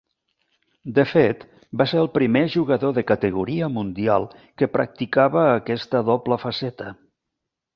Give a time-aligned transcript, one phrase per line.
[0.99, 1.43] De fet
[1.81, 4.25] va ser el primer jugador de categoria mundial
[4.63, 6.91] que practicava aquesta doble faceta.